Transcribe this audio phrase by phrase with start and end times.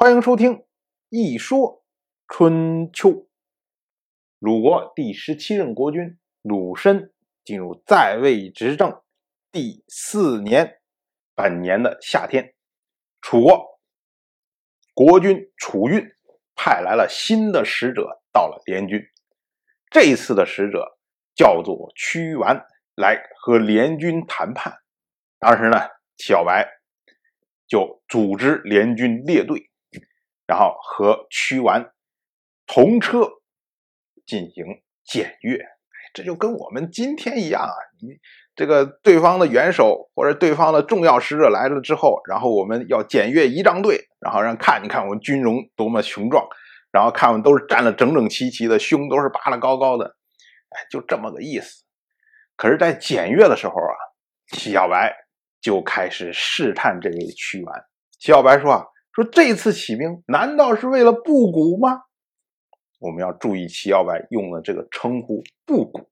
[0.00, 0.52] 欢迎收听
[1.08, 1.84] 《一说
[2.28, 3.08] 春秋》。
[4.38, 7.12] 鲁国第十七任国君鲁申
[7.44, 9.02] 进入在位执政
[9.50, 10.78] 第四年，
[11.34, 12.54] 本年的夏天，
[13.20, 13.80] 楚国
[14.94, 16.06] 国君楚运
[16.54, 19.02] 派来了新的使者到了联军。
[19.90, 20.96] 这一次的使者
[21.34, 24.78] 叫做屈完，来和联军谈判。
[25.40, 25.76] 当时呢，
[26.18, 26.70] 小白
[27.66, 29.64] 就组织联军列队。
[30.48, 31.92] 然后和屈完
[32.66, 33.28] 同车
[34.26, 34.64] 进行
[35.04, 35.62] 检阅，
[36.14, 37.74] 这就跟我们今天一样啊！
[38.00, 38.18] 你
[38.56, 46.48] 这个对方的元首或者对方的重要使者来了之后，然后我们要检阅仪仗队，然后让看，一看我们军容多么雄壮，
[46.90, 50.16] 然后看我们都是站得整整齐齐的，胸都是拔得高高的，
[50.70, 51.84] 哎，就这么个意思。
[52.56, 53.94] 可是，在检阅的时候啊，
[54.52, 55.14] 齐小白
[55.60, 57.84] 就开始试探这位屈完。
[58.18, 58.86] 齐小白说啊。
[59.18, 62.02] 说这次起兵难道是为了布谷吗？
[63.00, 66.08] 我们要注意齐耀白用的这个称呼“布谷”。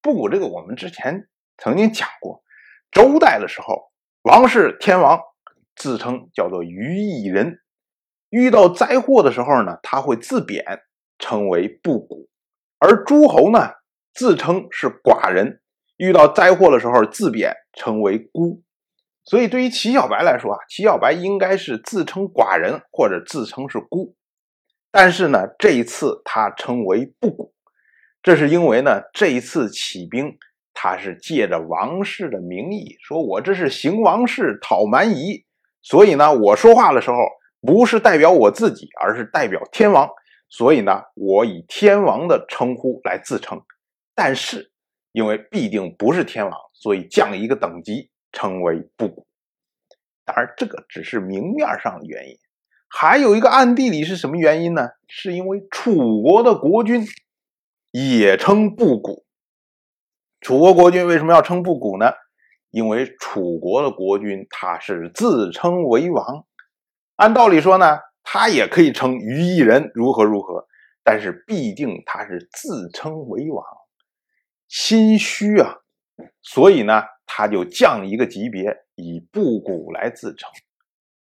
[0.00, 2.42] 布谷这个我们之前曾经讲过，
[2.90, 5.20] 周代的时候，王室天王
[5.76, 7.58] 自称叫做于邑人，
[8.30, 10.64] 遇到灾祸的时候呢，他会自贬
[11.18, 12.30] 称为布谷；
[12.78, 13.72] 而诸侯呢，
[14.14, 15.60] 自称是寡人，
[15.98, 18.62] 遇到灾祸的时候自贬称为孤。
[19.28, 24.16] 所以，对于齐小白来说啊，齐小白应该是自称寡人或者自称是孤，
[24.90, 27.52] 但是呢，这一次他称为不孤，
[28.22, 30.38] 这是因为呢，这一次起兵
[30.72, 35.44] 他是借着王室的名义，说我这是行王室讨蛮夷，
[35.82, 37.16] 所以呢，我说话的时候
[37.60, 40.08] 不是代表我自己，而是代表天王，
[40.48, 43.60] 所以呢，我以天王的称呼来自称，
[44.14, 44.72] 但是
[45.12, 48.10] 因为必定不是天王，所以降一个等级。
[48.32, 49.26] 称为不谷，
[50.24, 52.38] 当然这个只是明面上的原因，
[52.88, 54.90] 还有一个暗地里是什么原因呢？
[55.06, 57.06] 是因为楚国的国君
[57.90, 59.24] 也称不古。
[60.40, 62.12] 楚国国君为什么要称不古呢？
[62.70, 66.44] 因为楚国的国君他是自称为王，
[67.16, 70.66] 按道理说呢，他也可以称于一人如何如何，
[71.02, 73.64] 但是必定他是自称为王，
[74.68, 75.78] 心虚啊，
[76.42, 77.02] 所以呢。
[77.30, 80.50] 他就降一个级别，以布谷来自称。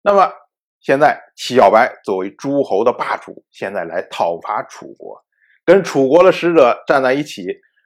[0.00, 0.32] 那么
[0.81, 5.21] 现在齐小白作为诸侯的霸主，现在来讨伐楚国，
[5.65, 7.44] 跟楚国的使者站在一起。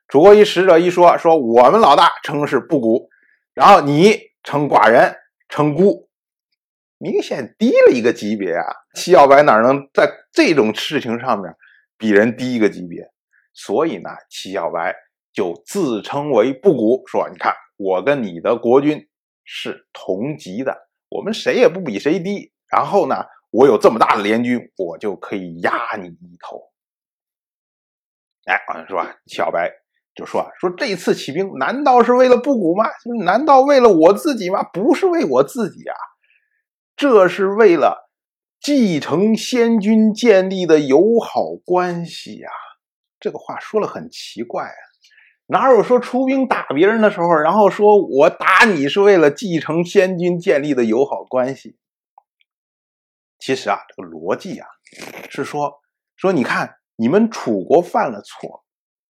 [0.08, 3.08] 楚国一使者一说，说我们老大称是布谷，
[3.54, 5.16] 然后你称寡人，
[5.48, 6.10] 称孤，
[6.98, 8.64] 明显低了一个级别啊！
[8.94, 11.50] 齐小白哪能在这种事情上面
[11.96, 13.10] 比人低一个级别？
[13.54, 14.94] 所以呢，齐小白
[15.32, 17.54] 就自称为布谷，说你看。
[17.78, 19.08] 我跟你的国君
[19.42, 22.52] 是同级的，我们谁也不比谁低。
[22.70, 23.16] 然后呢，
[23.50, 26.62] 我有这么大的联军，我就可以压你一头。
[28.44, 28.56] 哎，
[28.86, 29.16] 是吧？
[29.26, 29.68] 小白
[30.14, 32.84] 就说：“说这次起兵难道是为了布谷吗？
[33.24, 34.62] 难道为了我自己吗？
[34.62, 35.96] 不是为我自己啊，
[36.94, 38.10] 这是为了
[38.60, 42.48] 继承先君建立的友好关系呀。”
[43.18, 44.91] 这个话说了很奇怪啊。
[45.46, 51.76] 哪有说出兵打别人的时候，然后说我打你是为了继承先君建立的友好关系？
[53.38, 54.66] 其实啊，这个逻辑啊，
[55.28, 55.80] 是说
[56.16, 58.64] 说你看你们楚国犯了错，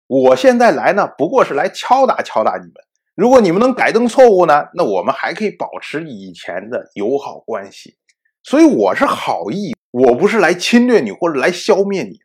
[0.07, 2.75] 我现在来呢，不过是来敲打敲打你们。
[3.17, 7.99] 如果你们能改正错误呢，那我们还可以保持以前的友好关系。
[8.43, 12.25] 所以我是好意，我不是来侵略你或者来消灭你的。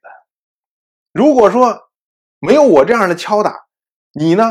[1.12, 1.90] 如果说
[2.40, 3.65] 没有我这样的敲打，
[4.18, 4.44] 你呢？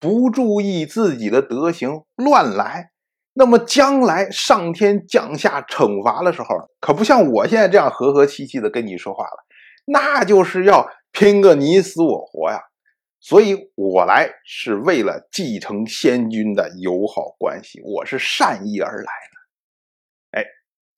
[0.00, 2.90] 不注意自己的德行，乱来，
[3.34, 6.48] 那么将来上天降下惩罚的时候，
[6.80, 9.44] 可不像我现在这样和和气气的跟你说话了，
[9.86, 12.58] 那就是要拼个你死我活呀。
[13.20, 20.40] 所以我来是为了继承先君的友好关系，我是善意而来的。
[20.40, 20.44] 哎，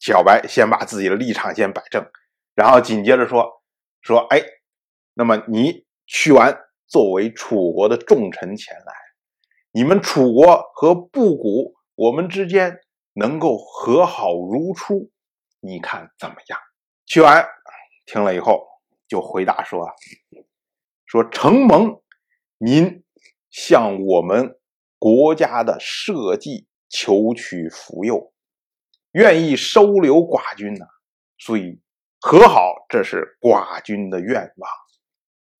[0.01, 2.03] 小白先把自己的立场先摆正，
[2.55, 3.47] 然后紧接着说
[4.01, 4.41] 说，哎，
[5.13, 6.59] 那么你去完。
[6.95, 8.95] 作为楚国的重臣前来，
[9.73, 12.79] 你们楚国和布谷我们之间
[13.15, 15.11] 能够和好如初，
[15.59, 16.61] 你看怎么样？
[17.05, 17.45] 屈完
[18.07, 18.65] 听了以后
[19.09, 19.91] 就回答说
[21.05, 22.01] ：“说承蒙
[22.59, 23.03] 您
[23.51, 24.57] 向我们
[25.01, 28.33] 国家的社稷求取福佑，
[29.11, 30.87] 愿意收留寡君呐，
[31.39, 31.81] 所以
[32.21, 34.71] 和好这是寡君的愿望。”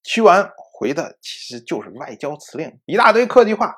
[0.01, 0.49] 屈完。
[0.77, 3.73] 回的其实就是外交辞令，一大堆客气话。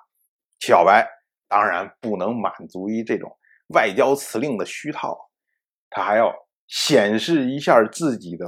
[0.59, 1.07] 小白
[1.47, 5.29] 当然不能满足于这种外交辞令的虚套，
[5.91, 6.33] 他还要
[6.67, 8.47] 显示一下自己的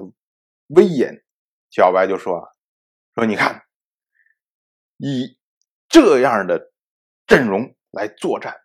[0.69, 1.23] 威严。
[1.69, 2.49] 小白就说
[3.13, 3.61] ：“说你看，
[4.97, 5.37] 以
[5.87, 6.71] 这样的
[7.27, 8.55] 阵容来作战，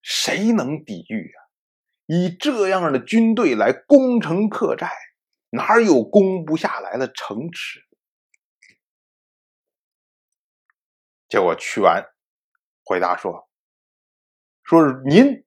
[0.00, 1.38] 谁能抵御啊？
[2.06, 4.92] 以这样的军队来攻城克寨，
[5.50, 7.80] 哪有攻不下来的城池？”
[11.34, 12.00] 结果屈完
[12.84, 13.48] 回答说
[14.62, 15.44] ：“说您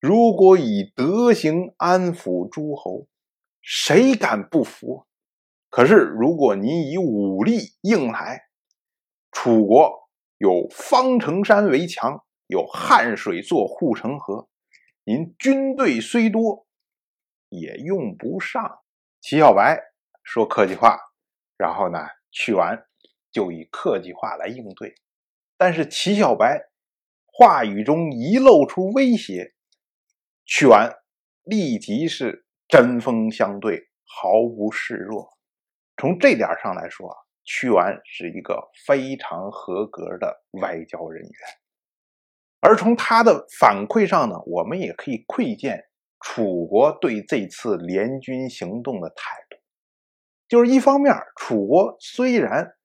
[0.00, 3.06] 如果以德行安抚诸侯，
[3.60, 5.06] 谁敢不服？
[5.68, 8.44] 可是如果您以武力硬来，
[9.30, 14.48] 楚国有方城山为墙，有汉水做护城河，
[15.04, 16.66] 您军队虽多，
[17.50, 18.78] 也用不上。”
[19.20, 19.78] 齐小白
[20.22, 20.98] 说客气话，
[21.58, 21.98] 然后呢，
[22.30, 22.86] 屈完
[23.30, 24.94] 就以客气话来应对。
[25.58, 26.68] 但是齐小白
[27.24, 29.54] 话语中一露出威胁，
[30.44, 30.92] 屈完
[31.44, 35.30] 立即是针锋相对，毫不示弱。
[35.96, 41.32] 从这点上来说啊，屈完是一个非常合格的外交人员。
[42.60, 45.84] 而从他的反馈上呢，我们也可以窥见
[46.20, 49.56] 楚国对这次联军行动的态度。
[50.48, 52.75] 就是一方面，楚国虽然。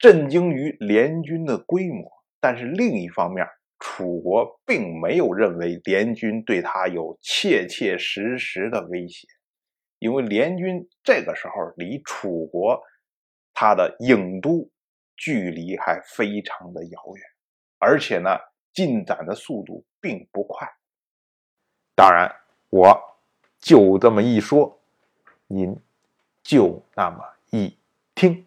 [0.00, 2.10] 震惊于联军的规模，
[2.40, 3.46] 但是另一方面，
[3.78, 9.28] 楚国并没有认为联军对他有切切实实的威胁，
[9.98, 12.82] 因为联军这个时候离楚国
[13.52, 14.66] 他的郢都
[15.18, 17.22] 距离还非常的遥远，
[17.78, 18.30] 而且呢，
[18.72, 20.66] 进展的速度并不快。
[21.94, 22.34] 当然，
[22.70, 22.98] 我
[23.58, 24.80] 就这么一说，
[25.46, 25.76] 您
[26.42, 27.76] 就那么一
[28.14, 28.46] 听。